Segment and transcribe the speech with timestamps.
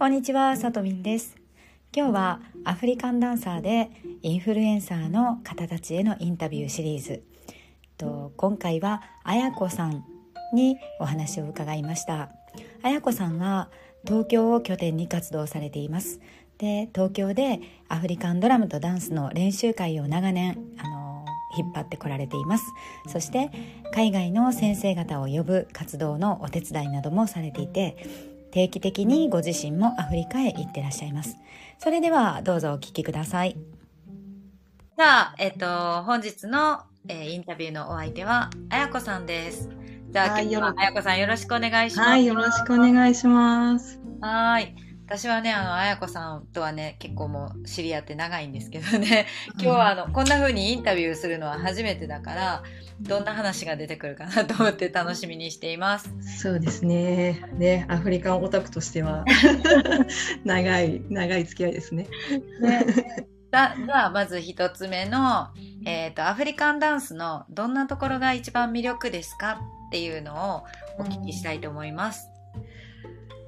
[0.00, 1.36] こんにちは、さとみんです。
[1.94, 3.90] 今日はアフリカンダンサーで
[4.22, 7.22] インフルエンサーの方たちへのインタビューシリーズ。
[7.98, 10.02] と今回はあやこさん
[10.54, 12.30] にお話を伺いました。
[12.82, 13.68] あやこさんは
[14.06, 16.18] 東京を拠点に活動されています。
[16.56, 21.26] で、東京でアフリカンドラムとダンスの練習会を長年あの
[21.58, 22.64] 引っ張ってこられています。
[23.06, 23.50] そして
[23.92, 28.29] 海外の先生方を呼ぶ活動のお手伝いなどもされていて。
[28.50, 31.36] 定期的にご自身もアフリカへ行ってらっしゃいます。
[31.78, 33.56] それではどうぞお聞きください。
[34.96, 39.70] じゃあ、えっ、と、本日の、えーインタビューのお相手は、あやこさんです。
[40.10, 42.08] じゃあ、今日はあやこさんよろしくお願いします。
[42.10, 43.98] はい、よろしくお願いします。
[44.20, 44.74] はい。
[45.10, 52.62] 私はね、あの、あやこさんとはね、結構もう知り合って長いんですけどね、今日はあの、こんな風にインタビューするのは初めてだから、
[53.00, 56.14] どんな話が出てくるかなと思って楽しみにしています。
[56.38, 57.42] そうですね。
[57.54, 59.24] ね、アフリカンオタクとしては
[60.46, 62.06] 長い長い付き合いですね。
[62.60, 62.86] ね、
[63.50, 65.48] だじゃあまず一つ目の、
[65.86, 70.64] えーとアフリカンダンスのどんなところが一番魅力ですかっていうの
[70.98, 72.29] をお聞きしたいと思います。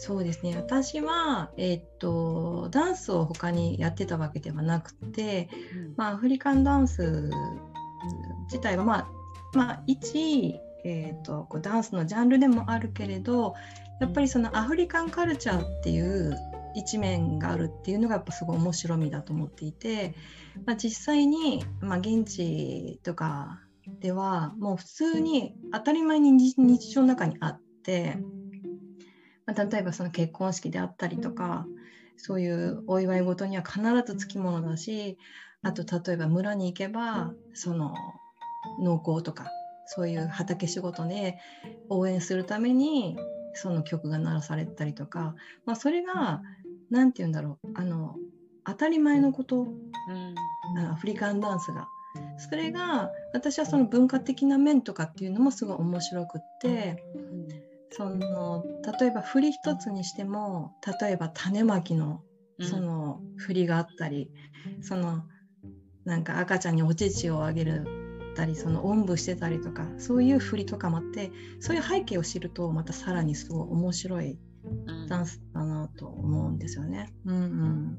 [0.00, 0.54] そうですね。
[0.56, 5.50] 私はえーっとダンスを他にやってたわけではなくて、
[5.96, 7.30] まあアフリカンダンス
[8.44, 9.08] 自体はまあ
[9.54, 10.54] まあ一
[10.84, 13.54] えーっとこうダンスのジャンルでもあるけれど、
[14.00, 16.36] やっぱりそのアフリカンカルチャーっていう
[16.76, 20.14] 一面があるっていうのがやっぱすごい面白みだと思っていて、
[20.64, 23.58] まあ、実際に、まあ、現地とか
[24.00, 28.18] ではもう普通に当たり前に日日常の中にあって、
[29.48, 31.66] まあ、例えばその結婚式であったりとか
[32.18, 35.16] そういうお祝い事には必ずつきものだし
[35.62, 37.94] あと例えば村に行けばその
[38.78, 39.46] 農耕とか
[39.86, 41.38] そういう畑仕事で
[41.88, 43.16] 応援するために
[43.54, 46.42] その曲が鳴らされたりとか、まあ、それが
[46.90, 48.16] 何て言うんだろうあの
[48.66, 50.34] 当たり前のことうん
[50.76, 51.88] あのアフリカンダンスが。
[52.38, 57.04] それが私はその文化的な面とかっていうのもすごい面白くって
[57.98, 58.64] その
[58.98, 62.22] 例えば振り一つにしても例えば種まきの
[62.60, 64.30] その振りがあったり、
[64.80, 65.22] その
[66.04, 67.84] なんか赤ちゃんにお乳をあげる
[68.34, 74.38] たりそのおんぶしてたりとかそういう振りとかもあってそういう背景を知るとまたさらにすごい面白い
[74.86, 75.06] うん。
[75.08, 77.12] ダンスだなと思うんですよね。
[77.24, 77.98] うんうん、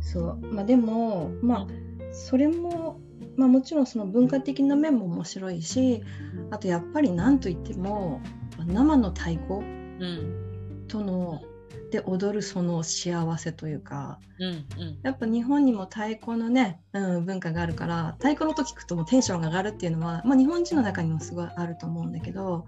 [0.00, 0.36] そう。
[0.52, 1.66] まあでもまあ
[2.12, 3.00] それも、
[3.36, 6.02] まあ、もちろんその文化的な面も面白いし
[6.50, 8.20] あとやっぱり何といっても
[8.66, 9.54] 生の太鼓？
[9.54, 10.86] うん。
[10.88, 11.42] との
[11.90, 14.18] で踊るその幸せというか。
[14.40, 14.98] うんうん。
[15.02, 22.66] やっぱ日本にも太鼓のね、うん、文化があるから太鼓の音聞くともうテンションが上がるっていうのは、まあ、日本人の中にもすごいあると思うんだけど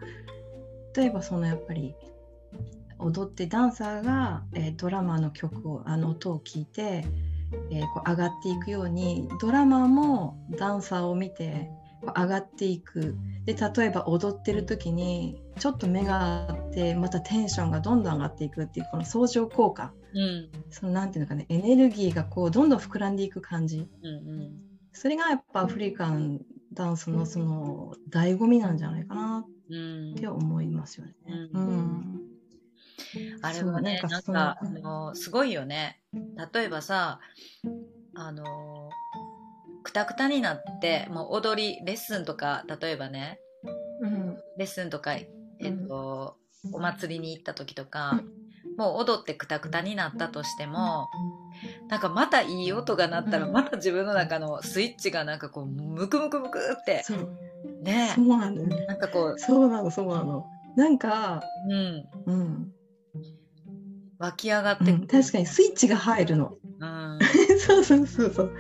[0.95, 1.95] 例えばそのやっぱり
[2.99, 7.05] 踊ってダンサーが、えードラマーの曲をあの音を聞いて、
[7.71, 11.69] えーこう上がっていくようにドラマーもダンサーを見て
[12.13, 13.17] 上がっていく。
[13.45, 19.93] で例えば踊ってる時にちょっと目があってまたテンションがどんどん上がっていくっていうこの相乗効果。
[20.15, 20.51] うん。
[20.71, 23.89] そのなんていうのかねエネルギーがこうどんどん膨らんでいく感じ。
[24.03, 24.67] うん
[24.99, 26.41] それがやっぱアフリカン
[26.73, 30.13] ダンスのその醍醐味なんじゃないかなうん。
[30.13, 31.15] って思いますよね。
[31.29, 31.75] ううん。
[31.75, 32.31] ん、
[33.43, 36.01] あれはね、なんか、あの、すごいよね。
[36.53, 37.21] 例えばさ、
[38.15, 38.89] あの、
[39.97, 43.41] くたくたになって、もう踊り、レッスンとか、例えばね、
[44.03, 45.27] うんレッスンとか、え
[45.71, 46.37] っと、
[46.71, 48.21] お祭りに行った時とか、
[48.77, 51.09] もう踊ってくたくたになったとしても、
[51.89, 57.31] なんかまたいい音が鳴ったら、うんまた自分の中のスイッチがなんかこう、ムクムクムクって、そう
[57.83, 60.47] ねそうなのよなんかこう、そうなのそうなの。
[60.77, 62.73] なんか、うん、うん
[64.19, 64.91] 湧き上がって。
[64.93, 66.55] うん、確かにスイッチが入るの。
[66.81, 67.19] うん。
[67.61, 68.57] そうそうそうそう。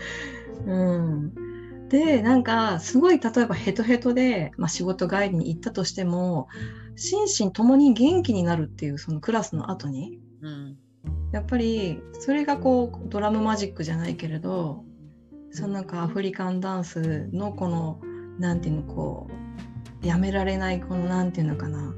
[0.64, 6.48] うん、でなんかすごい例えばヘトヘトで、まあ、仕事帰りに行ったとしても
[6.96, 10.76] 心身ともに元気になるっていうそのクラスの後にうん。
[11.32, 14.84] やっぱりそれがこうドラムマジックじゃないけれど
[15.50, 18.00] そのなんかアフリカンダンスのこの
[18.38, 19.28] なんていうのこ
[20.02, 21.94] うやめられないこのなんていうのかな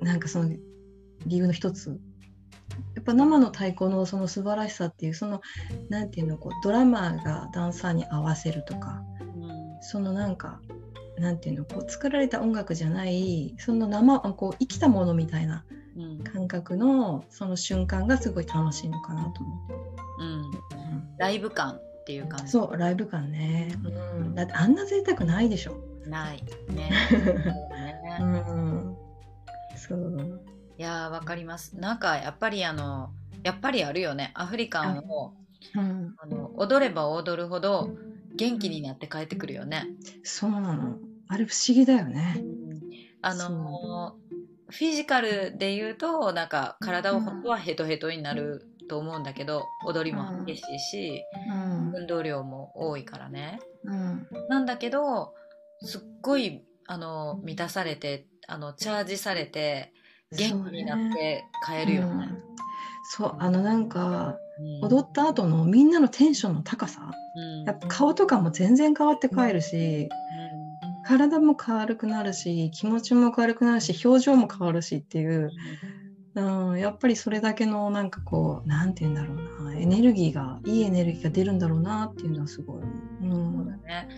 [0.00, 0.50] なんかその
[1.26, 2.00] 理由の一つ
[2.94, 5.40] やっぱ生の太鼓のその素晴らしさっていうその
[5.88, 9.82] なんていうのこうドラマーがダンサーに合わせるとかうん。
[9.82, 10.60] そのなんか
[11.18, 15.64] なんていうのこう作られた音楽じゃないその生こう生きたものみたいな
[15.96, 16.24] うん。
[16.24, 19.74] 感覚のその瞬間がすごい楽しいのかなと思って。
[20.18, 20.50] うん、
[21.18, 22.52] ライブ感っていう感じ。
[22.52, 25.76] そうライブ感ね、うん、だってあんな贅沢ないでしょ、
[26.06, 26.42] ない。
[26.68, 26.90] ね。
[28.20, 28.96] うん、
[29.76, 30.40] そう
[30.78, 31.76] いやわかります。
[31.76, 33.10] なんかやっぱりあの
[33.42, 34.32] やっぱりあるよね。
[34.34, 35.34] アフリカンを、
[35.74, 37.90] うん、あの踊れば踊るほど
[38.34, 39.86] 元気になって帰ってくるよね。
[40.22, 40.98] そうなの。
[41.28, 42.44] あれ不思議だよね、
[43.22, 44.16] あの
[44.68, 55.32] フィジカルで言うとなんか体を本当はヘトヘトになると思うんだけど、踊りも激しいし、うん、運動量も多いからね、うん、なんだけど
[55.80, 59.94] すっごいあの満たされてあのチャージされて
[60.36, 62.28] 元気になって帰るよね。
[63.04, 64.36] そう、うん、あのなんか、
[64.82, 67.10] 踊った後のみんなのテンションの高さ、
[67.66, 70.08] やっぱ顔とかも全然変わって帰るし、
[71.04, 75.50] 体も軽くなるし気持ちも軽くなるし表情も変わるしっていう、
[76.34, 82.82] うん、やっぱりそれだけのなんかこうなんて言うんだろうなエネルギーがいいエネルギーが出るんだろうなっていうのはすごい。
[83.22, 84.08] うん、そうだね